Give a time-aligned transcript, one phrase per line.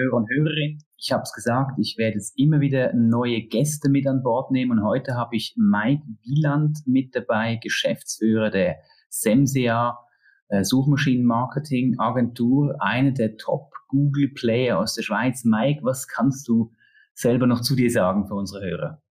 [0.00, 0.82] Hörer und Hörerinnen.
[0.96, 4.78] Ich habe es gesagt, ich werde jetzt immer wieder neue Gäste mit an Bord nehmen
[4.78, 8.76] und heute habe ich Mike Wieland mit dabei, Geschäftsführer der
[9.08, 9.98] Semsea
[10.48, 15.44] äh, Suchmaschinenmarketing Agentur, eine der Top Google Player aus der Schweiz.
[15.44, 16.72] Mike, was kannst du
[17.14, 19.02] selber noch zu dir sagen für unsere Hörer?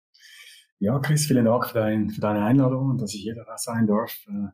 [0.81, 3.87] Ja, Chris, vielen Dank für, dein, für deine Einladung und dass ich hier da sein
[3.87, 4.13] darf.
[4.29, 4.49] Äh,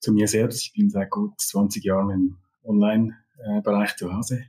[0.00, 4.44] zu mir selbst, ich bin seit gut 20 Jahren im Online-Bereich zu Hause,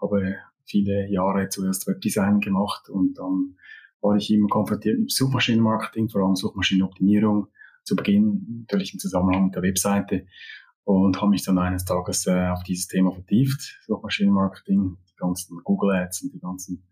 [0.00, 0.36] habe
[0.70, 3.56] viele Jahre zuerst Webdesign gemacht und dann
[4.00, 7.48] war ich immer konfrontiert mit Suchmaschinenmarketing, vor allem Suchmaschinenoptimierung,
[7.84, 10.26] zu Beginn natürlich im Zusammenhang mit der Webseite
[10.84, 15.96] und habe mich dann eines Tages äh, auf dieses Thema vertieft, Suchmaschinenmarketing, die ganzen Google
[15.96, 16.86] Ads und die ganzen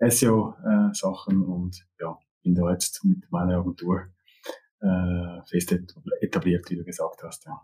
[0.00, 4.06] SEO-Sachen äh, und ja, bin da jetzt mit meiner Agentur
[4.80, 5.76] äh, fest
[6.20, 7.46] etabliert, wie du gesagt hast.
[7.46, 7.60] Ja.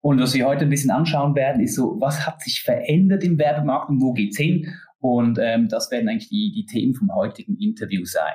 [0.00, 3.38] Und was wir heute ein bisschen anschauen werden, ist so, was hat sich verändert im
[3.38, 4.72] Werbemarkt und wo geht's hin?
[5.02, 8.34] Und ähm, das werden eigentlich die, die Themen vom heutigen Interview sein.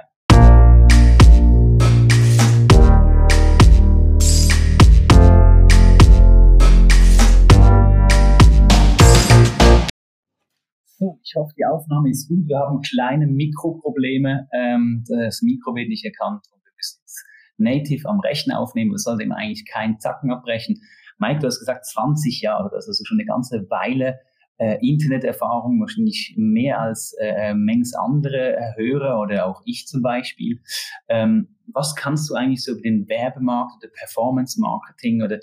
[11.00, 12.45] So, ich hoffe, die Aufnahme ist gut.
[12.48, 14.50] Wir haben kleine Mikroprobleme.
[14.52, 17.23] Ähm, das Mikro wird nicht erkannt und wir müssen es
[17.56, 18.92] native am Rechner aufnehmen.
[18.92, 20.82] Das sollte ihm eigentlich keinen Zacken abbrechen.
[21.18, 24.20] Mike, du hast gesagt 20 Jahre, das ist also schon eine ganze Weile
[24.58, 30.61] äh, Interneterfahrung, wahrscheinlich mehr als äh, manches andere Hörer oder auch ich zum Beispiel.
[31.08, 35.39] Ähm, was kannst du eigentlich so über den Werbemarkt oder Performance Marketing oder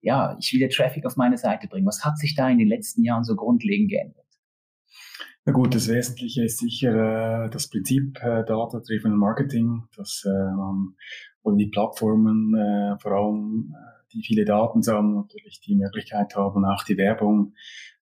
[0.00, 1.86] ja, ich will Traffic auf meine Seite bringen.
[1.86, 4.24] Was hat sich da in den letzten Jahren so grundlegend geändert?
[5.44, 10.94] Na gut, das Wesentliche ist sicher äh, das Prinzip äh, Data-Driven Marketing, dass äh, man
[11.42, 16.64] oder die Plattformen äh, vor allem, äh, die viele Daten sammeln, natürlich die Möglichkeit haben,
[16.64, 17.54] auch die Werbung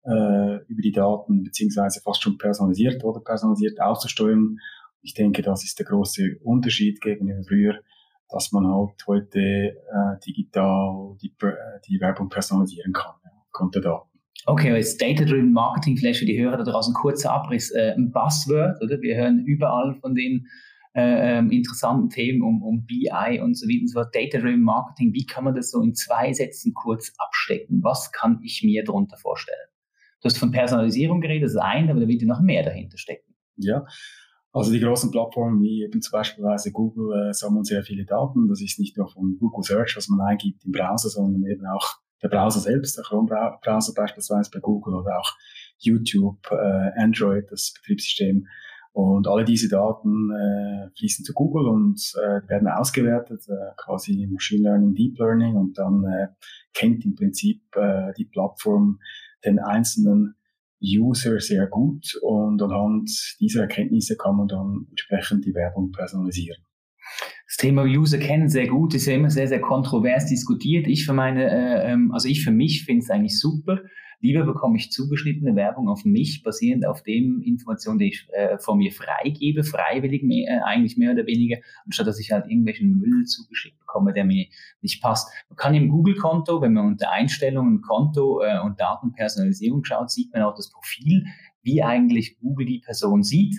[0.05, 4.58] äh, über die Daten beziehungsweise fast schon personalisiert oder personalisiert auszusteuern.
[5.02, 7.74] Ich denke, das ist der große Unterschied gegenüber früher,
[8.30, 14.08] dass man halt heute äh, digital die, äh, die Werbung personalisieren kann, ja, aufgrund Daten.
[14.46, 18.83] Okay, jetzt Data-Driven Marketing, vielleicht für die Hörer da draußen kurzer Abriss, äh, ein Buzzword,
[18.83, 19.00] oder?
[19.00, 20.46] Wir hören überall von den
[20.95, 24.14] äh, ähm, interessanten Themen um, um BI und so weiter und so fort.
[24.14, 27.83] Data-Driven Marketing, wie kann man das so in zwei Sätzen kurz abstecken?
[27.83, 29.68] Was kann ich mir darunter vorstellen?
[30.24, 32.96] Du hast von Personalisierung geredet, das ist ein, aber da wird ja noch mehr dahinter
[32.96, 33.35] stecken.
[33.57, 33.85] Ja,
[34.55, 36.42] also die großen Plattformen wie eben zum Beispiel
[36.73, 38.48] Google äh, sammeln sehr viele Daten.
[38.48, 41.98] Das ist nicht nur von Google Search, was man eingibt im Browser, sondern eben auch
[42.23, 45.30] der Browser selbst, der Chrome-Browser beispielsweise bei Google oder auch
[45.77, 48.46] YouTube, äh, Android, das Betriebssystem.
[48.92, 54.62] Und alle diese Daten äh, fließen zu Google und äh, werden ausgewertet, äh, quasi Machine
[54.62, 56.29] Learning, Deep Learning und dann äh,
[56.73, 59.01] kennt im Prinzip äh, die Plattform
[59.44, 60.34] den einzelnen
[60.82, 63.10] User sehr gut und anhand
[63.40, 66.62] dieser Erkenntnisse kann man dann entsprechend die Werbung personalisieren.
[67.46, 70.86] Das Thema User kennen sehr gut, ist ja immer sehr, sehr kontrovers diskutiert.
[70.86, 73.80] Ich für meine, äh, ähm, also ich für mich finde es eigentlich super.
[74.20, 78.79] Lieber bekomme ich zugeschnittene Werbung auf mich, basierend auf dem Informationen, die ich äh, von
[78.79, 83.24] mir freigebe, freiwillig mehr, äh, eigentlich mehr oder weniger, anstatt dass ich halt irgendwelchen Müll
[83.24, 84.47] zugeschickt bekomme, der mir
[84.80, 85.33] nicht passt.
[85.48, 90.42] Man kann im Google-Konto, wenn man unter Einstellungen, Konto äh, und Datenpersonalisierung schaut, sieht man
[90.42, 91.27] auch das Profil,
[91.63, 93.57] wie eigentlich Google die Person sieht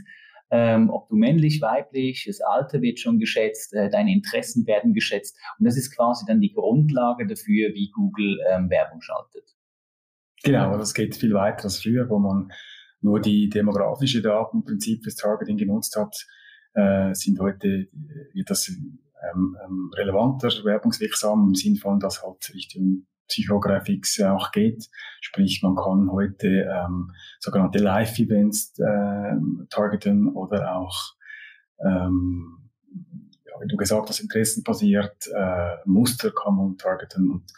[0.52, 5.38] ähm, ob du männlich, weiblich, das Alter wird schon geschätzt, äh, deine Interessen werden geschätzt.
[5.60, 9.55] Und das ist quasi dann die Grundlage dafür, wie Google ähm, Werbung schaltet.
[10.46, 12.52] Genau, das geht viel weiter als früher, wo man
[13.02, 16.16] nur die demografische Daten im Prinzip fürs Targeting genutzt hat,
[16.76, 17.88] äh, sind heute,
[18.34, 24.88] wird das ähm, ähm, relevanter, werbungswirksam im Sinn von, dass halt Richtung Psychographics auch geht.
[25.22, 29.36] Sprich, man kann heute ähm, sogenannte Live-Events äh,
[29.72, 31.16] targeten oder auch,
[31.84, 32.70] ähm,
[33.46, 37.52] ja, wie du gesagt hast, interessenbasiert äh, Muster kann man targeten und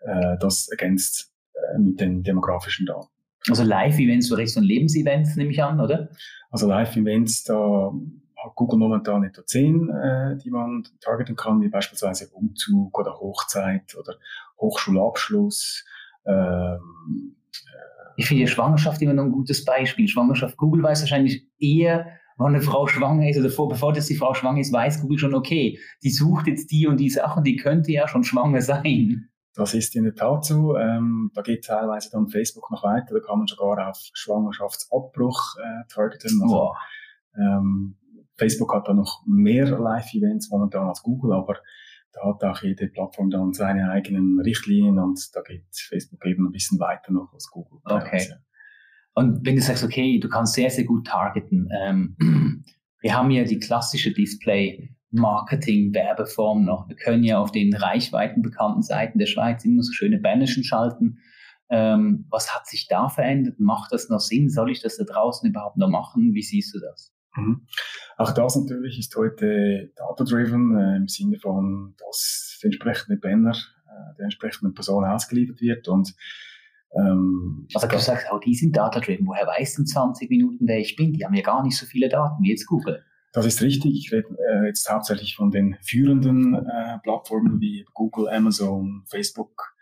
[0.00, 1.33] äh, das ergänzt
[1.78, 3.08] mit den demografischen Daten.
[3.48, 6.08] Also Live-Events, so Richtung Lebensevents nehme ich an, oder?
[6.50, 7.92] Also Live-Events, da
[8.44, 13.94] hat Google momentan etwa zehn, äh, die man targeten kann, wie beispielsweise Umzug oder Hochzeit
[13.98, 14.14] oder
[14.58, 15.84] Hochschulabschluss.
[16.26, 20.08] Ähm, äh, ich finde Schwangerschaft immer noch ein gutes Beispiel.
[20.08, 22.06] Schwangerschaft, Google weiß wahrscheinlich eher,
[22.36, 25.18] wann eine Frau schwanger ist oder vor, bevor das die Frau schwanger ist, weiß Google
[25.18, 29.28] schon, okay, die sucht jetzt die und die Sachen, die könnte ja schon schwanger sein.
[29.54, 30.76] Das ist in der Tat so.
[30.76, 33.14] Ähm, da geht teilweise dann Facebook noch weiter.
[33.14, 36.40] Da kann man sogar auf Schwangerschaftsabbruch äh, targeten.
[36.42, 36.76] Also, wow.
[37.38, 37.96] ähm,
[38.36, 41.58] Facebook hat da noch mehr Live-Events momentan als Google, aber
[42.12, 46.52] da hat auch jede Plattform dann seine eigenen Richtlinien und da geht Facebook eben ein
[46.52, 47.80] bisschen weiter noch als Google.
[47.84, 48.34] Okay.
[49.14, 52.16] Und wenn du sagst, okay, du kannst sehr, sehr gut targeten, ähm,
[53.00, 56.88] wir haben ja die klassische Display- Marketing-Werbeform noch.
[56.88, 61.18] Wir können ja auf den reichweitenbekannten Seiten der Schweiz immer so schöne Bannerchen schalten.
[61.70, 63.58] Ähm, was hat sich da verändert?
[63.58, 64.50] Macht das noch Sinn?
[64.50, 66.34] Soll ich das da draußen überhaupt noch machen?
[66.34, 67.12] Wie siehst du das?
[67.36, 67.66] Mhm.
[68.16, 74.16] Auch das natürlich ist heute data-driven äh, im Sinne von, dass der entsprechende Banner äh,
[74.18, 76.14] der entsprechenden Person ausgeliefert wird und
[76.96, 79.26] ähm, also du sagst, auch die sind data-driven.
[79.26, 81.12] Woher weiß denn 20 Minuten, wer ich bin?
[81.12, 83.04] Die haben ja gar nicht so viele Daten wie jetzt Google.
[83.34, 83.92] Das ist richtig.
[83.98, 89.74] Ich rede äh, jetzt hauptsächlich von den führenden äh, Plattformen wie Google, Amazon, Facebook.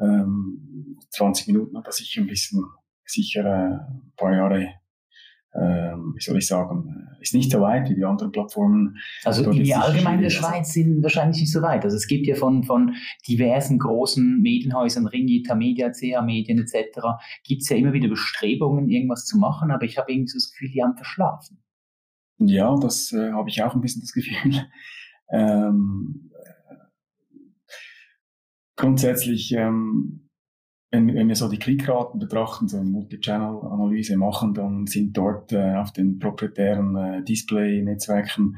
[0.00, 2.64] Ähm, 20 Minuten hat das sicher ein bisschen
[3.04, 4.74] sicher äh, ein paar Jahre
[5.54, 8.96] ähm, wie soll ich sagen, ist nicht so weit wie die anderen Plattformen.
[9.22, 11.84] Also die allgemein in der Schweiz sind wahrscheinlich nicht so weit.
[11.84, 12.94] Also es gibt ja von, von
[13.28, 17.00] diversen großen Medienhäusern, Ringita Media, CA Medien etc.,
[17.44, 20.50] gibt es ja immer wieder Bestrebungen, irgendwas zu machen, aber ich habe irgendwie so das
[20.52, 21.62] Gefühl, die haben verschlafen.
[22.38, 24.66] Ja, das äh, habe ich auch ein bisschen das Gefühl.
[25.32, 26.30] ähm,
[28.76, 30.28] grundsätzlich ähm,
[30.92, 35.74] wenn, wenn wir so die Klickraten betrachten, so eine Multi-Channel-Analyse machen, dann sind dort äh,
[35.76, 38.56] auf den proprietären äh, Display-Netzwerken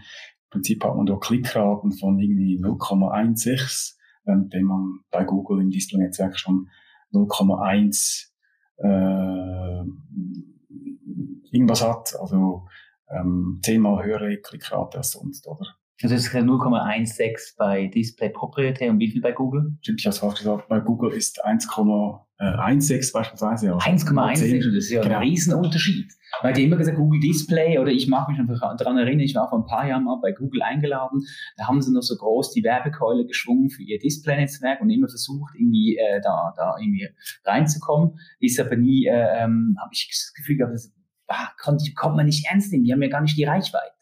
[0.55, 3.95] im Prinzip hat man dort Klickraten von irgendwie 0,16,
[4.25, 6.69] während man bei Google im Display-Netzwerk schon
[7.13, 8.29] 0,1
[8.79, 9.85] äh,
[11.51, 12.67] irgendwas hat, also
[13.15, 15.67] ähm, zehnmal höhere Klickrate als sonst, oder?
[16.03, 19.77] Also es ist 0,16 bei Display proprietär und wie viel bei Google?
[19.81, 23.75] Stimmt, ich habe es fast gesagt, bei Google ist 1,16 beispielsweise.
[23.75, 25.17] 1,16, das ist ja genau.
[25.17, 26.13] ein Riesenunterschied.
[26.43, 29.49] Weil die immer gesagt, Google Display, oder ich mag mich einfach daran erinnern, ich war
[29.49, 31.23] vor ein paar Jahren mal bei Google eingeladen,
[31.57, 35.55] da haben sie noch so groß die Werbekeule geschwungen für ihr Display-Netzwerk und immer versucht,
[35.55, 37.09] irgendwie äh, da, da irgendwie
[37.45, 38.19] reinzukommen.
[38.41, 40.93] Ist aber nie, äh, ähm, habe ich das Gefühl gehabt, das
[41.29, 43.95] ah, konnte, kommt man nicht ernst nehmen, die haben ja gar nicht die Reichweite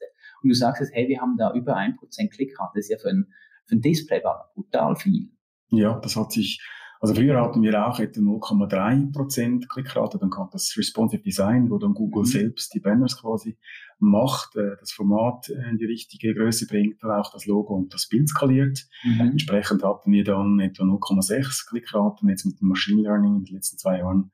[0.43, 2.99] und du sagst jetzt, hey, wir haben da über ein Prozent Klickrate, das ist ja
[2.99, 3.27] für ein,
[3.67, 5.31] für ein Display war brutal viel.
[5.71, 6.61] Ja, das hat sich,
[7.01, 11.79] also früher hatten wir auch etwa 0,3 Prozent Klickrate, dann kam das Responsive Design, wo
[11.79, 12.27] dann Google mhm.
[12.27, 13.57] selbst die Banners quasi
[13.99, 18.09] macht, äh, das Format in die richtige Größe bringt, dann auch das Logo und das
[18.09, 18.87] Bild skaliert.
[19.05, 19.21] Mhm.
[19.33, 23.79] Entsprechend hatten wir dann etwa 0,6 Klickraten, jetzt mit dem Machine Learning in den letzten
[23.79, 24.33] zwei Jahren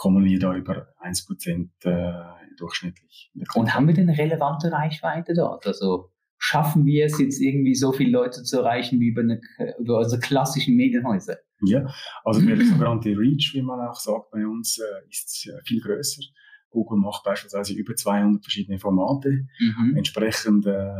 [0.00, 3.30] kommen wir da über 1% äh, durchschnittlich.
[3.54, 5.66] Und haben wir denn eine relevante Reichweite dort?
[5.66, 9.42] Also schaffen wir es jetzt irgendwie so viele Leute zu erreichen wie über, eine,
[9.78, 11.36] über unsere klassischen Medienhäuser?
[11.60, 11.86] Ja,
[12.24, 16.22] also der sogenannte Reach, wie man auch sagt bei uns, äh, ist äh, viel größer.
[16.70, 19.48] Google macht beispielsweise über 200 verschiedene Formate.
[19.58, 19.96] Mhm.
[19.98, 20.94] Entsprechend äh,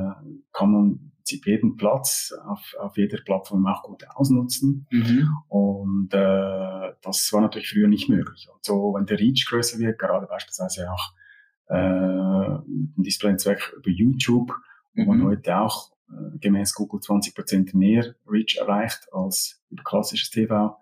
[0.52, 4.86] kann man jeden Platz auf, auf jeder Plattform auch gut ausnutzen.
[4.90, 5.28] Mhm.
[5.48, 8.48] Und äh, das war natürlich früher nicht möglich.
[8.52, 11.12] Und so, wenn der Reach größer wird, gerade beispielsweise auch
[11.68, 14.52] äh, mit dem Display-Netzwerk über YouTube,
[14.94, 15.06] mhm.
[15.06, 20.76] wo man heute auch äh, gemäß Google 20% mehr Reach erreicht als über klassisches TV.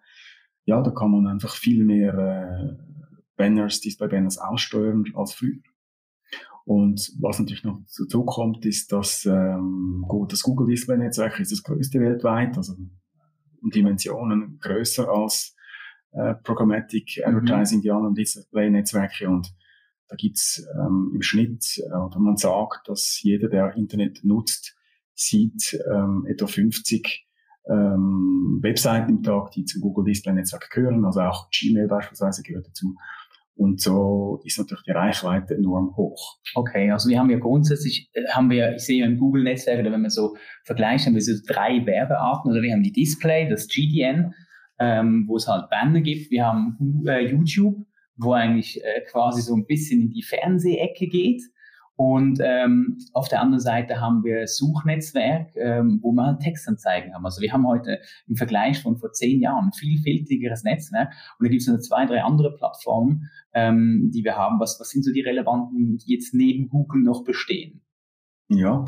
[0.65, 2.89] Ja, da kann man einfach viel mehr äh,
[3.37, 5.61] Banners, Display-Banners aussteuern als früher.
[6.69, 11.63] Und was natürlich noch dazu kommt, ist, dass ähm, das Google Display Netzwerk ist das
[11.63, 15.57] größte weltweit, also in Dimensionen größer als
[16.13, 17.25] äh, Programmatic mhm.
[17.25, 17.83] Advertising, mhm.
[17.83, 19.51] die anderen Display Netzwerke und
[20.09, 24.77] da gibt's ähm, im Schnitt, äh, oder man sagt, dass jeder, der Internet nutzt,
[25.15, 27.27] sieht ähm, etwa 50
[27.71, 32.69] ähm, Webseiten im Tag, die zum Google Display Netzwerk gehören, also auch Gmail beispielsweise gehört
[32.69, 32.95] dazu.
[33.59, 36.39] Und so ist natürlich die Reichweite enorm hoch.
[36.55, 40.11] Okay, also wir haben ja grundsätzlich, äh, haben wir, ich sehe im Google-Netzwerk, wenn man
[40.11, 42.53] so vergleicht, haben wir so drei Werbearten.
[42.53, 44.33] Oder wir haben die Display, das GDN,
[44.79, 46.31] ähm, wo es halt Banner gibt.
[46.31, 47.85] Wir haben äh, YouTube,
[48.17, 51.43] wo eigentlich äh, quasi so ein bisschen in die Fernsehecke geht.
[51.99, 57.25] Und ähm, auf der anderen Seite haben wir Suchnetzwerk, ähm, wo wir halt Textanzeigen haben.
[57.25, 61.09] Also wir haben heute im Vergleich von vor zehn Jahren ein vielfältigeres Netzwerk.
[61.39, 64.61] Und da gibt es noch zwei, drei andere Plattformen, ähm, die wir haben.
[64.61, 67.83] Was, was sind so die relevanten, die jetzt neben Google noch bestehen?
[68.49, 68.85] Ja,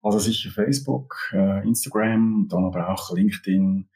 [0.00, 3.88] also sicher Facebook, äh, Instagram, dann aber auch LinkedIn,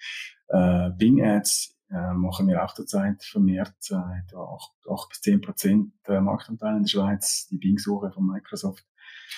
[0.48, 5.40] äh, Bing Ads äh, machen wir auch derzeit vermehrt äh, etwa 8, 8 bis 10
[5.40, 8.84] Prozent äh, Marktanteil in der Schweiz, die Bing-Suche von Microsoft.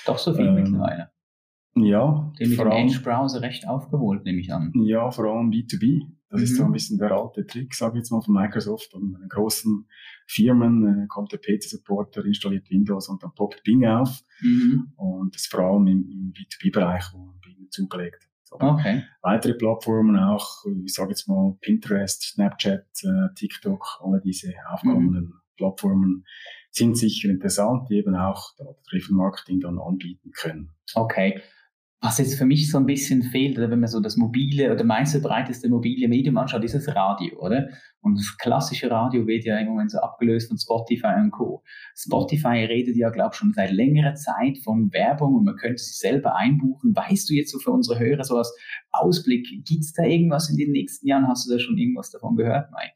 [0.06, 1.10] Doch so viel ähm, mittlerweile.
[1.74, 2.32] Ja.
[2.38, 4.72] Den mit dem Edge-Browser recht aufgeholt, nehme ich an.
[4.74, 6.08] Ja, vor allem B2B.
[6.30, 6.44] Das mhm.
[6.44, 8.94] ist so ein bisschen der alte Trick, sage ich jetzt mal, von Microsoft.
[8.94, 9.86] Und in großen
[10.26, 14.22] Firmen äh, kommt der PC-Supporter, installiert Windows und dann poppt Bing auf.
[14.40, 14.92] Mhm.
[14.96, 19.04] Und das vor allem im, im B2B-Bereich, wo Bing zugelegt Okay.
[19.22, 25.40] Weitere Plattformen auch, ich sage jetzt mal Pinterest, Snapchat, äh, TikTok, alle diese aufkommenden mhm.
[25.56, 26.24] Plattformen
[26.70, 30.70] sind sicher interessant, die eben auch Data-Driven Marketing dann anbieten können.
[30.94, 31.40] Okay.
[32.00, 34.84] Was jetzt für mich so ein bisschen fehlt, oder wenn man so das mobile oder
[34.84, 37.68] meiste breiteste mobile Medium anschaut, ist das Radio, oder?
[38.00, 41.64] Und das klassische Radio wird ja im Moment so abgelöst von Spotify und Co.
[41.96, 45.98] Spotify redet ja, glaube ich, schon seit längerer Zeit von Werbung und man könnte sich
[45.98, 46.94] selber einbuchen.
[46.94, 48.56] Weißt du jetzt so für unsere Hörer so als
[48.92, 51.26] Ausblick, gibt's da irgendwas in den nächsten Jahren?
[51.26, 52.94] Hast du da schon irgendwas davon gehört, Mike?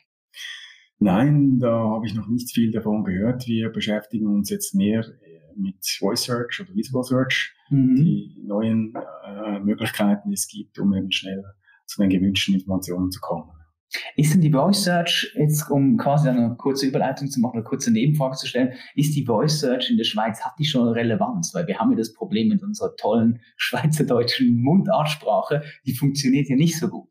[1.00, 3.48] Nein, da habe ich noch nicht viel davon gehört.
[3.48, 5.04] Wir beschäftigen uns jetzt mehr
[5.56, 7.96] mit Voice Search oder Visual Search, mhm.
[7.96, 8.94] die neuen
[9.24, 11.42] äh, Möglichkeiten, die es gibt, um eben schnell
[11.86, 13.50] zu den gewünschten Informationen zu kommen.
[14.16, 17.90] Ist denn die Voice Search, jetzt um quasi eine kurze Überleitung zu machen, eine kurze
[17.92, 21.52] Nebenfrage zu stellen, ist die Voice Search in der Schweiz, hat die schon Relevanz?
[21.54, 26.78] Weil wir haben ja das Problem mit unserer tollen schweizerdeutschen Mundartsprache, die funktioniert ja nicht
[26.78, 27.10] so gut.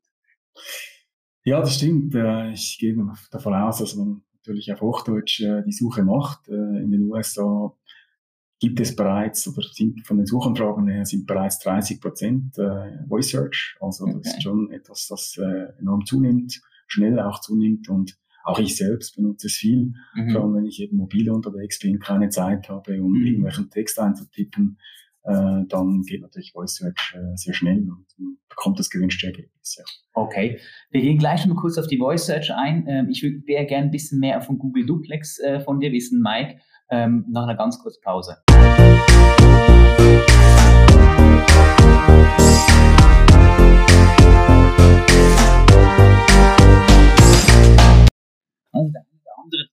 [1.44, 2.16] Ja, das stimmt.
[2.16, 2.96] Äh, ich gehe
[3.32, 6.48] davon aus, dass man natürlich auf Hochdeutsch äh, die Suche macht.
[6.50, 7.76] Äh, in den USA
[8.62, 12.56] gibt es bereits, oder sind von den Suchanfragen her, sind bereits 30 Prozent
[13.10, 13.76] Voice Search.
[13.82, 14.20] Also okay.
[14.24, 15.36] das ist schon etwas, das
[15.80, 20.30] enorm zunimmt, schnell auch zunimmt und auch ich selbst benutze es viel, mhm.
[20.32, 23.26] vor allem wenn ich eben mobil unterwegs bin, keine Zeit habe, um mhm.
[23.26, 24.78] irgendwelchen Text einzutippen,
[25.24, 28.08] äh, dann geht natürlich Voice Search äh, sehr schnell und
[28.50, 29.76] bekommt das gewünschte Ergebnis.
[29.78, 29.86] Ja.
[30.14, 32.86] Okay, wir gehen gleich mal kurz auf die Voice Search ein.
[32.88, 36.60] Ähm, ich würde gerne ein bisschen mehr von Google Duplex äh, von dir wissen, Mike,
[36.90, 38.38] ähm, nach einer ganz kurzen Pause.
[48.74, 48.92] Also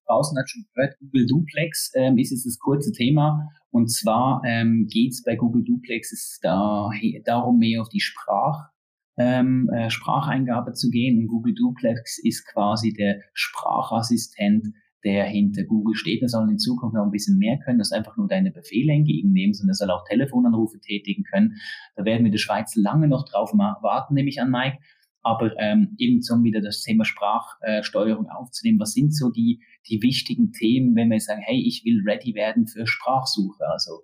[0.06, 3.48] draußen hat schon gehört, Google Duplex ähm, ist jetzt das kurze Thema.
[3.70, 6.90] Und zwar ähm, geht es bei Google Duplex da,
[7.24, 8.70] darum, mehr auf die Sprach,
[9.18, 11.18] ähm, äh, Spracheingabe zu gehen.
[11.18, 14.68] Und Google Duplex ist quasi der Sprachassistent,
[15.04, 16.22] der hinter Google steht.
[16.22, 19.54] Der soll in Zukunft noch ein bisschen mehr können, dass einfach nur deine Befehle entgegennehmen,
[19.54, 21.56] sondern er soll auch Telefonanrufe tätigen können.
[21.94, 24.78] Da werden wir in der Schweiz lange noch drauf warten, nehme ich an, Mike
[25.22, 28.80] aber ähm, eben so wieder das Thema Sprachsteuerung äh, aufzunehmen.
[28.80, 32.66] Was sind so die, die wichtigen Themen, wenn wir sagen, hey, ich will ready werden
[32.66, 33.66] für Sprachsuche?
[33.68, 34.02] Also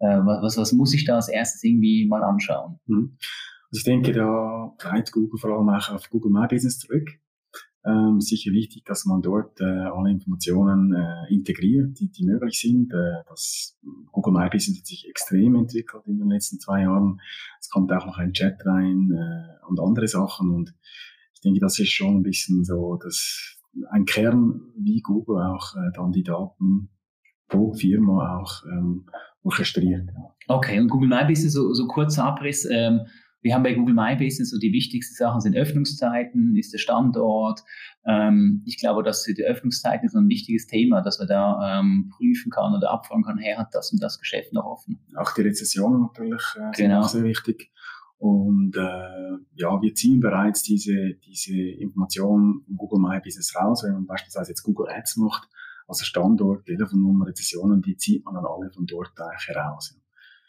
[0.00, 2.80] äh, was, was muss ich da als erstes irgendwie mal anschauen?
[2.86, 3.16] Mhm.
[3.70, 7.18] Also ich denke, da greift Google vor allem auch auf Google My Business zurück
[7.86, 12.92] ähm, sicher wichtig, dass man dort äh, alle Informationen äh, integriert, die, die möglich sind.
[12.92, 13.78] Äh, das
[14.10, 17.20] Google My Business hat sich extrem entwickelt in den letzten zwei Jahren.
[17.60, 20.50] Es kommt auch noch ein Chat rein äh, und andere Sachen.
[20.50, 20.74] Und
[21.34, 23.58] ich denke, das ist schon ein bisschen so das,
[23.90, 26.88] ein Kern, wie Google auch äh, dann die Daten
[27.48, 29.04] pro Firma auch ähm,
[29.42, 30.08] orchestriert.
[30.48, 32.66] Okay, und Google My Business, so, so kurzer Abriss.
[32.70, 33.02] Ähm,
[33.44, 37.60] wir haben bei Google My Business so die wichtigsten Sachen sind Öffnungszeiten, ist der Standort.
[38.06, 42.50] Ähm, ich glaube, dass die Öffnungszeiten so ein wichtiges Thema, dass man da ähm, prüfen
[42.50, 44.98] kann oder abfragen kann, hey, hat das und das Geschäft noch offen?
[45.14, 47.00] Auch die Rezessionen natürlich äh, sind genau.
[47.00, 47.70] auch sehr wichtig.
[48.16, 53.92] Und äh, ja, wir ziehen bereits diese, diese Informationen von Google My Business raus, wenn
[53.92, 55.50] man beispielsweise jetzt Google Ads macht,
[55.86, 60.00] also Standort, Telefonnummer, Rezessionen, die zieht man dann alle von dort eigentlich heraus.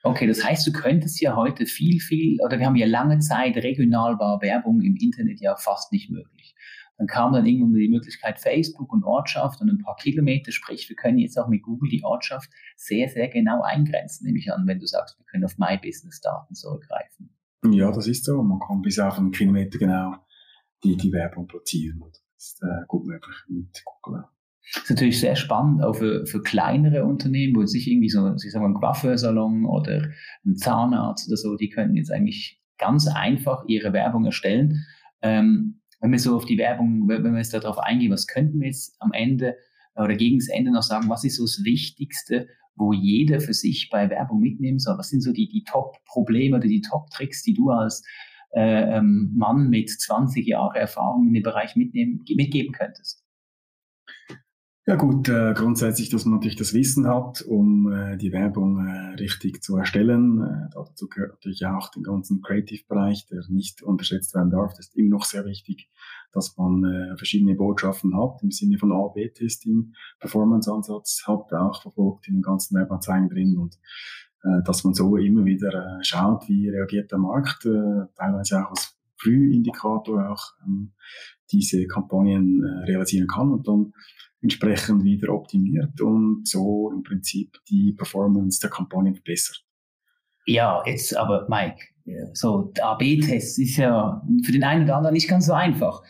[0.05, 3.57] Okay, das heißt, du könntest ja heute viel, viel, oder wir haben ja lange Zeit
[3.57, 6.53] regional war Werbung im Internet ja fast nicht möglich.
[7.00, 10.95] Dann kam dann irgendwann die Möglichkeit Facebook und Ortschaft und ein paar Kilometer, sprich, wir
[10.95, 14.77] können jetzt auch mit Google die Ortschaft sehr, sehr genau eingrenzen, nehme ich an, wenn
[14.77, 17.31] du sagst, wir können auf My Business Daten zurückgreifen.
[17.71, 18.43] Ja, das ist so.
[18.43, 20.17] Man kann bis auf einen Kilometer genau
[20.83, 22.00] die, die Werbung platzieren.
[22.00, 24.25] Das ist äh, gut möglich mit Google.
[24.74, 28.51] Das ist natürlich sehr spannend, auch für, für kleinere Unternehmen, wo sich irgendwie so, ich
[28.51, 30.10] sag mal, ein Coiffeursalon oder
[30.45, 34.86] ein Zahnarzt oder so, die können jetzt eigentlich ganz einfach ihre Werbung erstellen.
[35.22, 38.67] Ähm, wenn wir so auf die Werbung, wenn wir jetzt darauf eingehen, was könnten wir
[38.67, 39.55] jetzt am Ende
[39.95, 43.89] oder gegen das Ende noch sagen, was ist so das Wichtigste, wo jeder für sich
[43.89, 44.98] bei Werbung mitnehmen soll?
[44.98, 48.03] Was sind so die, die Top-Probleme oder die Top-Tricks, die du als
[48.53, 53.25] äh, ähm, Mann mit 20 Jahren Erfahrung in dem Bereich mitnehmen, mitgeben könntest?
[54.88, 59.15] Ja gut, äh, grundsätzlich, dass man natürlich das Wissen hat, um äh, die Werbung äh,
[59.15, 60.44] richtig zu erstellen.
[60.44, 64.74] Äh, dazu gehört natürlich auch den ganzen Creative-Bereich, der nicht unterschätzt werden darf.
[64.77, 65.89] Das ist immer noch sehr wichtig,
[66.34, 72.36] dass man äh, verschiedene Botschaften hat, im Sinne von A-B-Testing, Performance-Ansatz hat auch verfolgt in
[72.36, 73.80] den ganzen Werbeanzeigen drin und
[74.44, 78.70] äh, dass man so immer wieder äh, schaut, wie reagiert der Markt, äh, teilweise auch
[78.70, 80.92] als Frühindikator auch ähm,
[81.51, 83.94] diese Kampagnen äh, realisieren kann und dann
[84.45, 89.65] entsprechend wieder optimiert und so im Prinzip die Performance der Kampagne verbessert.
[90.45, 91.83] Ja, jetzt aber Mike,
[92.33, 96.03] so AB-Test ist ja für den einen oder anderen nicht ganz so einfach.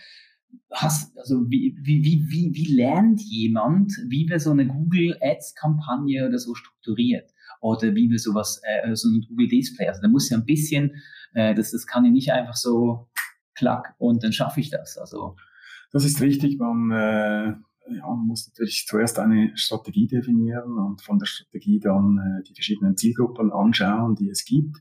[0.74, 6.28] hast, also wie, wie, wie, wie, lernt jemand, wie wir so eine Google Ads Kampagne
[6.28, 7.32] oder so strukturiert?
[7.62, 9.88] Oder wie wir sowas, äh, so ein Google Display.
[9.88, 10.92] Also da muss ja ein bisschen,
[11.34, 13.08] äh, das, das kann ja nicht einfach so
[13.54, 14.98] klack und dann schaffe ich das.
[14.98, 15.38] Also
[15.94, 16.60] das ist richtig.
[16.60, 17.54] Man, äh,
[17.90, 22.54] ja, man muss natürlich zuerst eine Strategie definieren und von der Strategie dann äh, die
[22.54, 24.78] verschiedenen Zielgruppen anschauen, die es gibt.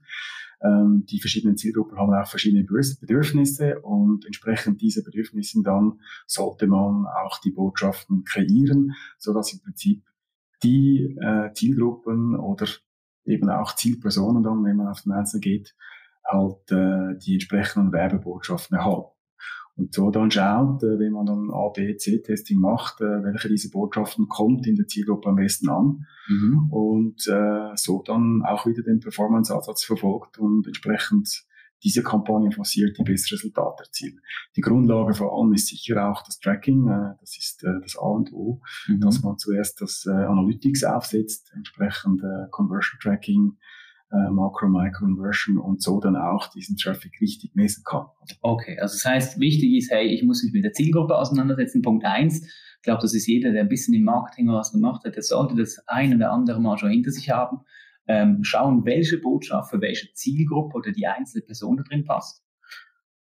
[0.62, 7.06] Ähm, die verschiedenen Zielgruppen haben auch verschiedene Bedürfnisse und entsprechend diese Bedürfnissen dann sollte man
[7.06, 10.02] auch die Botschaften kreieren, so dass im Prinzip
[10.62, 12.66] die äh, Zielgruppen oder
[13.26, 15.74] eben auch Zielpersonen dann, wenn man auf den Einzelnen geht,
[16.24, 19.13] halt äh, die entsprechenden Werbebotschaften erhalten.
[19.76, 23.70] Und so dann schaut, äh, wenn man dann A, B, C-Testing macht, äh, welche diese
[23.70, 26.06] Botschaften kommt in der Zielgruppe am besten an.
[26.28, 26.70] Mhm.
[26.70, 31.44] Und äh, so dann auch wieder den Performance-Ansatz verfolgt und entsprechend
[31.82, 34.20] diese Kampagne forciert, die bessere Resultate erzielen.
[34.56, 38.06] Die Grundlage vor allem ist sicher auch das Tracking, äh, das ist äh, das A
[38.06, 39.00] und O, mhm.
[39.00, 43.58] dass man zuerst das äh, Analytics aufsetzt, entsprechend äh, Conversion Tracking,
[44.14, 48.06] äh, Macro-Micro-Inversion und so dann auch diesen Traffic richtig messen kann.
[48.42, 51.82] Okay, also das heißt, wichtig ist, hey, ich muss mich mit der Zielgruppe auseinandersetzen.
[51.82, 52.42] Punkt eins.
[52.42, 55.56] Ich glaube, das ist jeder, der ein bisschen im Marketing was gemacht hat, der sollte
[55.56, 57.58] das ein oder andere Mal schon hinter sich haben.
[58.06, 62.44] Ähm, schauen, welche Botschaft für welche Zielgruppe oder die einzelne Person da drin passt.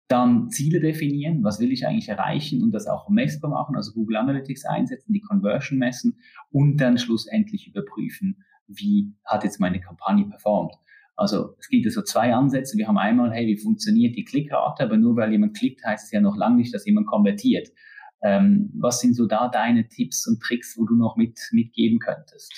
[0.07, 4.17] Dann Ziele definieren, was will ich eigentlich erreichen und das auch messbar machen, also Google
[4.17, 6.19] Analytics einsetzen, die Conversion messen
[6.51, 10.73] und dann schlussendlich überprüfen, wie hat jetzt meine Kampagne performt.
[11.15, 12.77] Also es gibt ja so zwei Ansätze.
[12.77, 16.11] Wir haben einmal, hey, wie funktioniert die Klickrate, aber nur weil jemand klickt, heißt es
[16.11, 17.69] ja noch lange nicht, dass jemand konvertiert.
[18.21, 22.53] Ähm, was sind so da deine Tipps und Tricks, wo du noch mit, mitgeben könntest?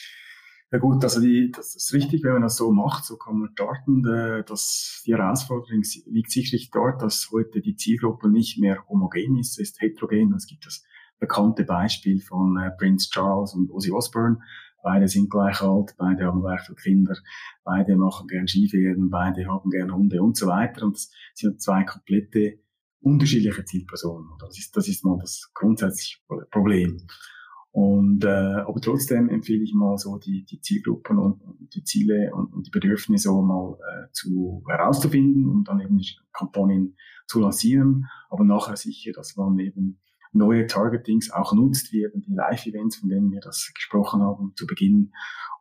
[0.71, 3.49] Ja gut, also die, das ist richtig, wenn man das so macht, so kann man
[3.51, 4.05] starten.
[4.07, 9.59] Äh, dass die Herausforderung liegt sicherlich dort, dass heute die Zielgruppe nicht mehr homogen ist,
[9.59, 10.33] es ist heterogen.
[10.33, 10.83] Es gibt das
[11.19, 14.39] bekannte Beispiel von äh, Prince Charles und Ozzy Osbourne,
[14.83, 17.15] Beide sind gleich alt, beide haben gleich viele Kinder,
[17.63, 20.85] beide machen gern Skifahren, beide haben gern Hunde und so weiter.
[20.85, 22.59] Und das sind zwei komplette
[23.01, 24.29] unterschiedliche Zielpersonen.
[24.39, 26.19] Das ist, das ist mal das grundsätzliche
[26.51, 27.05] Problem.
[27.73, 32.31] Und, äh, aber trotzdem empfehle ich mal so die, die Zielgruppen und, und die Ziele
[32.33, 38.07] und, und die Bedürfnisse mal äh, zu herauszufinden und dann eben die Kampagnen zu lancieren.
[38.29, 40.01] Aber nachher sicher, dass man eben
[40.33, 44.65] neue Targetings auch nutzt, wie eben die Live-Events, von denen wir das gesprochen haben zu
[44.65, 45.11] Beginn,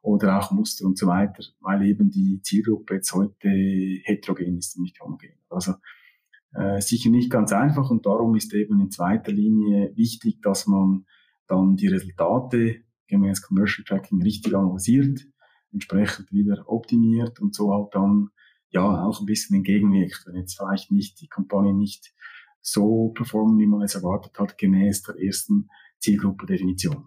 [0.03, 4.83] oder auch Muster und so weiter, weil eben die Zielgruppe jetzt heute heterogen ist und
[4.83, 5.35] nicht homogen.
[5.49, 5.75] Also
[6.55, 11.07] äh, sicher nicht ganz einfach und darum ist eben in zweiter Linie wichtig, dass man
[11.47, 15.27] dann die Resultate gemäß Commercial Tracking richtig analysiert,
[15.73, 18.31] entsprechend wieder optimiert und so halt dann
[18.71, 22.15] ja auch ein bisschen entgegenwirkt, wenn jetzt vielleicht nicht die Kampagne nicht
[22.63, 25.69] so performen, wie man es erwartet hat, gemäß der ersten
[25.99, 27.05] Zielgruppendefinition.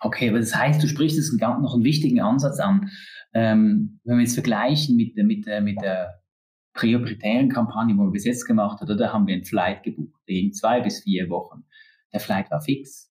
[0.00, 2.90] Okay, aber das heißt, du sprichst jetzt noch einen wichtigen Ansatz an.
[3.32, 6.20] Ähm, wenn wir jetzt vergleichen mit, mit, mit der
[6.74, 10.52] prioritären Kampagne, die wir bis jetzt gemacht haben, da haben wir einen Flight gebucht, in
[10.52, 11.64] zwei bis vier Wochen.
[12.12, 13.10] Der Flight war fix.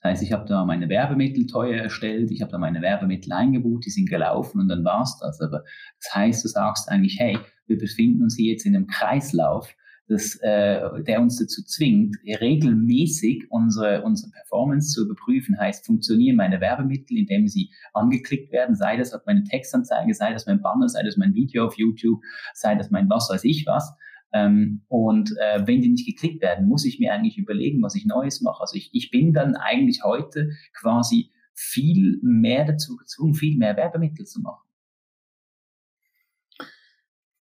[0.00, 3.84] Das heißt, ich habe da meine Werbemittel teuer erstellt, ich habe da meine Werbemittel eingebucht,
[3.84, 5.40] die sind gelaufen und dann war's das.
[5.40, 5.62] Aber
[6.02, 9.74] das heißt, du sagst eigentlich, hey, wir befinden uns hier jetzt in einem Kreislauf,
[10.10, 15.56] das, äh, der uns dazu zwingt, regelmäßig unsere, unsere Performance zu überprüfen.
[15.56, 20.60] Heißt, funktionieren meine Werbemittel, indem sie angeklickt werden, sei das meine Textanzeige, sei das mein
[20.60, 22.20] Banner, sei das mein Video auf YouTube,
[22.54, 23.94] sei das mein was weiß ich was.
[24.32, 28.04] Ähm, und äh, wenn die nicht geklickt werden, muss ich mir eigentlich überlegen, was ich
[28.04, 28.62] Neues mache.
[28.62, 34.26] Also ich, ich bin dann eigentlich heute quasi viel mehr dazu gezwungen, viel mehr Werbemittel
[34.26, 34.69] zu machen.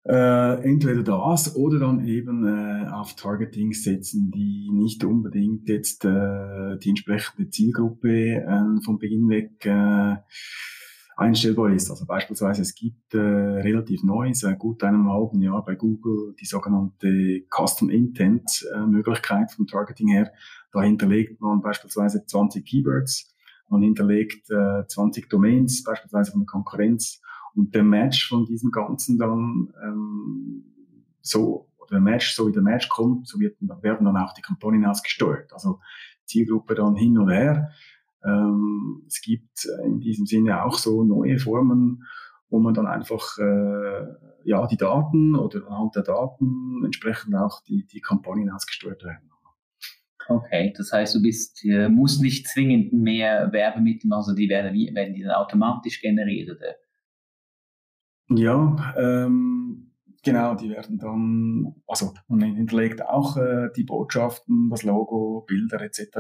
[0.08, 6.78] Äh, entweder das oder dann eben äh, auf Targeting setzen, die nicht unbedingt jetzt äh,
[6.78, 10.16] die entsprechende Zielgruppe äh, von Beginn weg äh,
[11.16, 11.90] einstellbar ist.
[11.90, 16.46] Also beispielsweise es gibt äh, relativ neu, seit gut einem halben Jahr bei Google die
[16.46, 20.30] sogenannte Custom Intent äh, Möglichkeit vom Targeting her.
[20.70, 23.34] Da hinterlegt man beispielsweise 20 Keywords,
[23.68, 27.20] man hinterlegt äh, 20 Domains beispielsweise von der Konkurrenz
[27.56, 30.64] und der Match von diesem Ganzen dann ähm,
[31.22, 34.42] so, oder der Match, so wie der Match kommt, so wird, werden dann auch die
[34.42, 35.52] Kampagnen ausgesteuert.
[35.52, 35.80] Also
[36.26, 37.70] Zielgruppe dann hin oder her.
[38.24, 42.04] Ähm, es gibt in diesem Sinne auch so neue Formen,
[42.50, 44.06] wo man dann einfach äh,
[44.44, 49.30] ja die Daten oder anhand der Daten entsprechend auch die, die Kampagnen ausgesteuert werden.
[50.28, 55.14] Okay, das heißt, du bist, äh, musst nicht zwingend mehr Werbemittel, also die werden, werden
[55.14, 56.74] die dann automatisch generiert oder
[58.28, 59.86] ja, ähm,
[60.26, 66.18] Genau, die werden dann, also man hinterlegt auch äh, die Botschaften, das Logo, Bilder etc.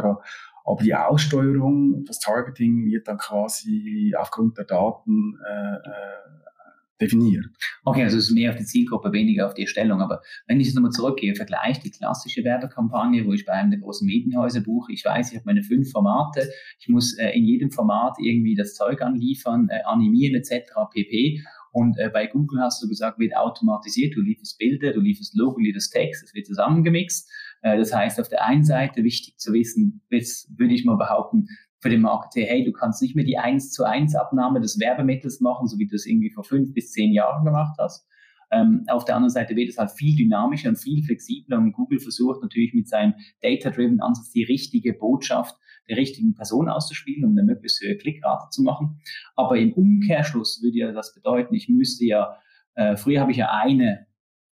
[0.64, 7.46] Aber die Aussteuerung, das Targeting wird dann quasi aufgrund der Daten äh, äh, definiert.
[7.84, 10.00] Okay, also es ist mehr auf die Zielgruppe, weniger auf die Erstellung.
[10.00, 13.80] Aber wenn ich jetzt nochmal zurückgehe, vergleiche die klassische Werbekampagne, wo ich bei einem der
[13.80, 17.70] großen Medienhäuser buche, ich weiß, ich habe meine fünf Formate, ich muss äh, in jedem
[17.70, 20.72] Format irgendwie das Zeug anliefern, äh, animieren etc.
[20.92, 21.42] pp.
[21.76, 25.58] Und äh, bei Google hast du gesagt, wird automatisiert, du lieferst Bilder, du lieferst Logo,
[25.58, 27.30] du lieferst Text, es wird zusammengemixt.
[27.60, 31.48] Äh, das heißt, auf der einen Seite wichtig zu wissen, jetzt würde ich mal behaupten,
[31.80, 35.42] für den Marketer, hey, du kannst nicht mehr die 1 zu 1 Abnahme des Werbemittels
[35.42, 38.08] machen, so wie du es irgendwie vor fünf bis zehn Jahren gemacht hast.
[38.50, 42.00] Ähm, auf der anderen Seite wird es halt viel dynamischer und viel flexibler und Google
[42.00, 43.12] versucht natürlich mit seinem
[43.42, 45.54] Data-Driven Ansatz die richtige Botschaft
[45.88, 49.00] der richtigen Person auszuspielen, um eine möglichst höhere Klickrate zu machen.
[49.34, 52.36] Aber im Umkehrschluss würde ja das bedeuten, ich müsste ja,
[52.74, 54.06] äh, früher habe ich ja eine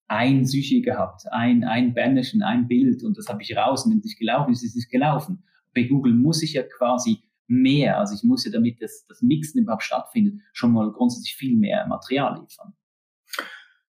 [0.07, 3.99] ein Sushi gehabt, ein, ein Bannerchen, ein Bild und das habe ich raus und wenn
[4.01, 5.43] es nicht gelaufen ist, ist es gelaufen
[5.75, 9.61] bei Google muss ich ja quasi mehr, also ich muss ja, damit das, das Mixen
[9.61, 12.73] überhaupt stattfindet, schon mal grundsätzlich viel mehr Material liefern.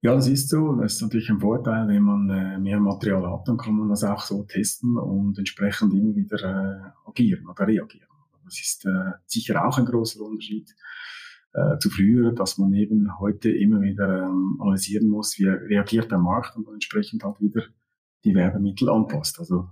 [0.07, 0.73] Ja, das ist so.
[0.77, 4.05] Das ist natürlich ein Vorteil, wenn man äh, mehr Material hat, dann kann man das
[4.05, 8.07] auch so testen und entsprechend immer wieder äh, agieren oder reagieren.
[8.45, 10.73] Das ist äh, sicher auch ein großer Unterschied
[11.81, 16.55] zu früher, dass man eben heute immer wieder ähm, analysieren muss, wie reagiert der Markt
[16.55, 17.63] und entsprechend halt wieder
[18.25, 19.39] die Werbemittel anpasst.
[19.39, 19.71] Also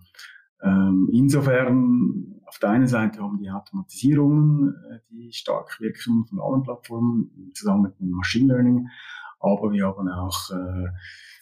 [0.63, 4.75] ähm, insofern, auf der einen Seite haben die Automatisierungen,
[5.11, 8.89] die stark wirken von allen Plattformen, zusammen mit dem Machine Learning,
[9.41, 10.89] aber wir haben auch äh,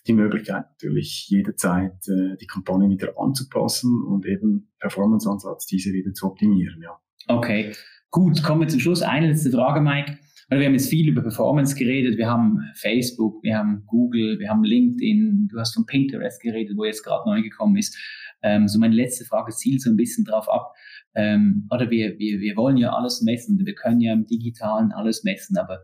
[0.06, 6.26] die Möglichkeit natürlich jederzeit äh, die Kampagne wieder anzupassen und eben Performance-Ansatz diese wieder zu
[6.26, 6.82] optimieren.
[6.82, 6.98] Ja.
[7.28, 7.72] Okay,
[8.10, 9.02] gut, kommen wir zum Schluss.
[9.02, 10.18] Eine letzte Frage, Mike.
[10.50, 12.18] Wir haben jetzt viel über Performance geredet.
[12.18, 15.48] Wir haben Facebook, wir haben Google, wir haben LinkedIn.
[15.50, 17.96] Du hast von Pinterest geredet, wo jetzt gerade neu gekommen ist.
[18.42, 20.74] Ähm, so meine letzte Frage zielt so ein bisschen drauf ab.
[21.14, 23.64] Ähm, oder wir, wir, wir wollen ja alles messen.
[23.64, 25.80] Wir können ja im Digitalen alles messen, aber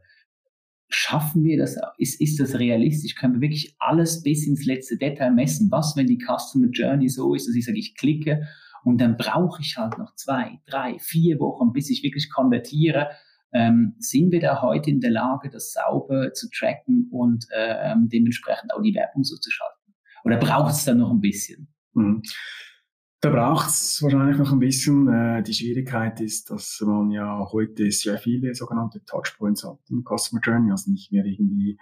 [0.88, 1.76] schaffen wir das?
[1.98, 3.14] Ist, ist das realistisch?
[3.14, 5.70] Können wir wirklich alles bis ins letzte Detail messen?
[5.70, 8.46] Was, wenn die Customer Journey so ist, dass ich sage, ich klicke
[8.84, 13.10] und dann brauche ich halt noch zwei, drei, vier Wochen, bis ich wirklich konvertiere?
[13.52, 18.08] Ähm, sind wir da heute in der Lage, das sauber zu tracken und äh, ähm,
[18.10, 19.94] dementsprechend auch die Werbung so zu schalten?
[20.24, 21.68] Oder braucht es da noch ein bisschen?
[21.94, 22.22] Mhm.
[23.20, 25.08] Da braucht es wahrscheinlich noch ein bisschen.
[25.08, 30.40] Äh, die Schwierigkeit ist, dass man ja heute sehr viele sogenannte Touchpoints hat im Customer
[30.40, 31.78] Journey, also nicht mehr irgendwie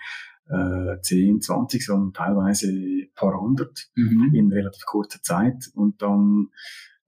[0.49, 4.35] äh, 10, 20, sondern teilweise ein paar hundert mhm.
[4.35, 6.49] in relativ kurzer Zeit und dann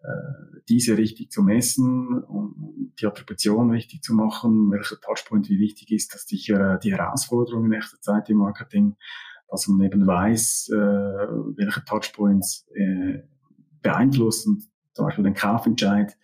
[0.03, 5.91] äh, diese richtig zu messen und die Attribution richtig zu machen, welcher Touchpoint wie wichtig
[5.91, 8.97] ist, dass sicher die Herausforderung in echter Zeit im Marketing
[9.51, 13.23] dass man eben weiß, äh, welche Touchpoints äh,
[13.83, 16.17] beeinflussen, zum Beispiel den Kaufentscheid.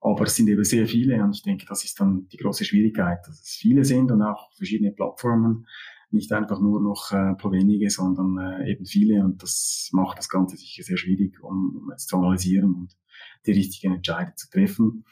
[0.00, 3.18] Aber es sind eben sehr viele und ich denke, das ist dann die große Schwierigkeit,
[3.26, 5.66] dass es viele sind und auch verschiedene Plattformen,
[6.10, 10.18] nicht einfach nur noch äh, ein paar wenige, sondern äh, eben viele und das macht
[10.18, 12.96] das Ganze sicher sehr schwierig, um, um es zu analysieren und
[13.46, 15.04] die richtigen Entscheidungen zu treffen.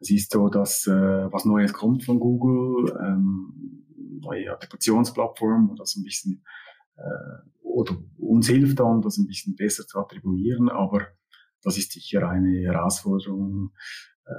[0.00, 0.90] Es ist so, dass äh,
[1.30, 3.84] was Neues kommt von Google, ähm,
[4.20, 6.42] neue Attributionsplattform, wo das ein bisschen
[6.96, 11.08] äh, oder uns hilft dann, das ein bisschen besser zu attribuieren, aber
[11.62, 13.72] das ist sicher eine Herausforderung,
[14.26, 14.32] äh,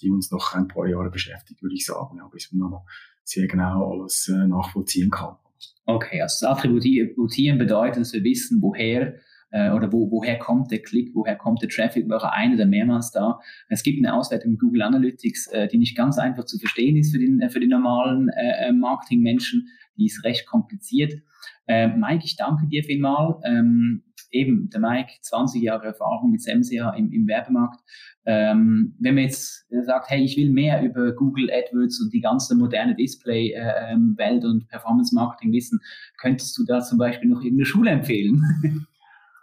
[0.00, 2.86] die uns noch ein paar Jahre beschäftigt, würde ich sagen, bis man noch
[3.22, 5.36] sehr genau alles äh, nachvollziehen kann.
[5.84, 9.16] Okay, also das Attributieren bedeutet, dass wir wissen, woher
[9.50, 12.64] äh, oder wo, woher kommt der Klick, woher kommt der Traffic, war er ein oder
[12.64, 13.40] mehrmals da.
[13.68, 17.18] Es gibt eine Auswertung in Google Analytics, die nicht ganz einfach zu verstehen ist für
[17.18, 18.30] den, für den normalen
[18.78, 21.20] Marketingmenschen, die ist recht kompliziert.
[21.66, 23.40] Äh, Mike, ich danke dir vielmal.
[23.44, 27.80] Ähm, eben, der Mike, 20 Jahre Erfahrung mit SEMSEA im, im Werbemarkt.
[28.26, 32.54] Ähm, wenn man jetzt sagt, hey, ich will mehr über Google AdWords und die ganze
[32.56, 35.80] moderne Display-Welt äh, und Performance-Marketing wissen,
[36.20, 38.42] könntest du da zum Beispiel noch irgendeine Schule empfehlen?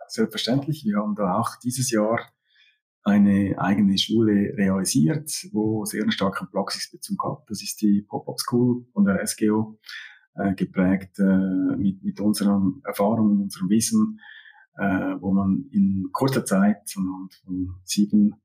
[0.08, 0.86] Selbstverständlich.
[0.86, 2.19] Wir haben da auch dieses Jahr
[3.04, 7.50] eine eigene Schule realisiert, wo sehr einen starken Praxisbezug hat.
[7.50, 9.80] Das ist die Pop-Up School von der SGO
[10.36, 14.19] äh, geprägt äh, mit, mit unseren Erfahrungen, unserem Wissen,
[14.77, 17.29] äh, wo man in kurzer Zeit von
[17.83, 18.35] sieben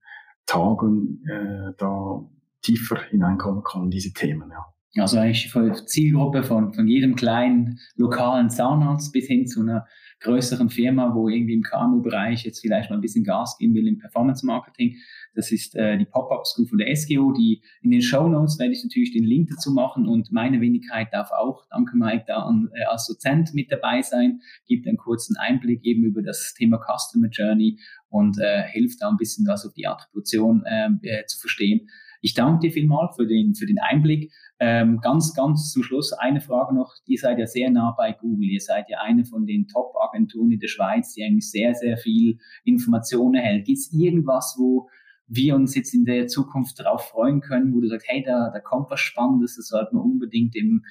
[0.46, 2.24] Tagen äh, da
[2.62, 4.50] tiefer hineinkommen kann diese Themen.
[4.50, 4.66] Ja.
[5.02, 9.86] Also eigentlich von Zielgruppe von, von jedem kleinen lokalen Zahnarzt bis hin zu einer
[10.20, 13.98] größeren Firma, wo irgendwie im KMU-Bereich jetzt vielleicht mal ein bisschen Gas geben will im
[13.98, 14.96] Performance-Marketing.
[15.34, 18.72] Das ist äh, die Pop-Up School von der SGO, die in den Show Notes werde
[18.72, 22.70] ich natürlich den Link dazu machen und meine Wenigkeit darf auch, danke Mike, da an,
[22.74, 27.28] äh, als Dozent mit dabei sein, gibt einen kurzen Einblick eben über das Thema Customer
[27.28, 31.88] Journey und äh, hilft da ein bisschen was auf die Attribution ähm, äh, zu verstehen.
[32.24, 34.32] Ich danke dir vielmals für den, für den Einblick.
[34.60, 36.94] Ähm, ganz, ganz zum Schluss eine Frage noch.
[37.06, 38.48] Ihr seid ja sehr nah bei Google.
[38.48, 42.38] Ihr seid ja eine von den Top-Agenturen in der Schweiz, die eigentlich sehr, sehr viel
[42.64, 43.64] Informationen erhält.
[43.66, 44.88] Gibt es irgendwas, wo
[45.34, 48.60] wir uns jetzt in der Zukunft darauf freuen können, wo du sagst, hey, da, da
[48.60, 50.84] kommt was Spannendes, das sollten wir unbedingt im,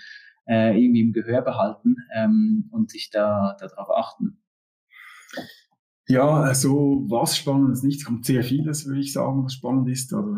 [0.47, 4.41] äh, irgendwie im Gehör behalten ähm, und sich da darauf achten?
[6.07, 9.87] Ja, also was spannend ist nicht, es kommt sehr vieles, würde ich sagen, was spannend
[9.89, 10.13] ist.
[10.13, 10.35] Also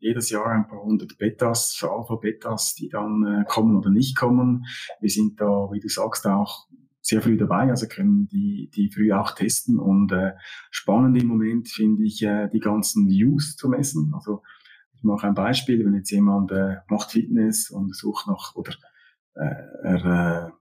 [0.00, 4.64] jedes Jahr ein paar hundert Betas, Alpha-Betas, die dann äh, kommen oder nicht kommen.
[5.00, 6.66] Wir sind da, wie du sagst, auch
[7.02, 9.78] sehr früh dabei, also können die, die früh auch testen.
[9.78, 10.32] Und äh,
[10.70, 14.12] spannend im Moment finde ich äh, die ganzen Views zu messen.
[14.14, 14.42] Also
[14.94, 18.72] ich mache ein Beispiel, wenn jetzt jemand äh, macht Fitness und sucht noch oder
[19.34, 20.52] äh, er äh,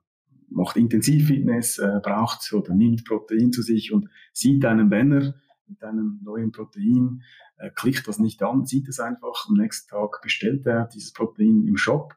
[0.49, 5.35] macht Intensivfitness, äh, braucht oder nimmt Protein zu sich und sieht einen Banner
[5.67, 7.21] mit einem neuen Protein,
[7.57, 11.65] äh, klickt das nicht an, sieht es einfach, am nächsten Tag bestellt er dieses Protein
[11.67, 12.15] im Shop.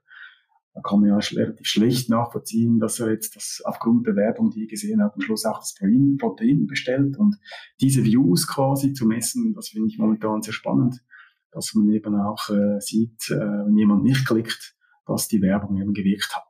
[0.75, 4.65] Da kann man ja relativ schlecht nachvollziehen, dass er jetzt das aufgrund der Werbung, die
[4.65, 7.17] er gesehen hat, am Schluss auch das Protein, Protein bestellt.
[7.17, 7.37] Und
[7.81, 11.05] diese Views quasi zu messen, das finde ich momentan sehr spannend,
[11.53, 14.75] dass man eben auch äh, sieht, äh, wenn jemand nicht klickt,
[15.07, 16.45] dass die Werbung eben gewirkt hat.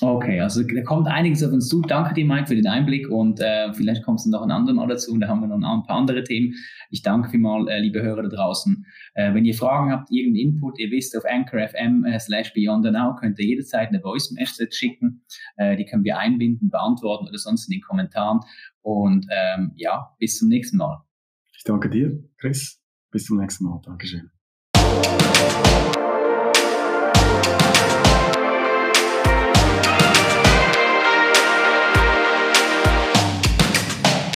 [0.00, 1.80] Okay, also da kommt einiges auf uns zu.
[1.80, 5.12] Danke dir, Mike, für den Einblick und äh, vielleicht kommst du noch ein andermal dazu
[5.12, 6.54] und da haben wir noch ein paar andere Themen.
[6.90, 8.84] Ich danke vielmal, äh, liebe Hörer da draußen.
[9.14, 13.14] Äh, wenn ihr Fragen habt, irgendeinen Input, ihr wisst, auf Anchor.fm äh, slash Beyond Now
[13.14, 15.22] könnt ihr jederzeit eine Voice Message schicken.
[15.56, 18.40] Äh, die können wir einbinden, beantworten oder sonst in den Kommentaren.
[18.82, 21.02] Und ähm, ja, bis zum nächsten Mal.
[21.56, 22.82] Ich danke dir, Chris.
[23.10, 23.80] Bis zum nächsten Mal.
[23.82, 24.30] Dankeschön.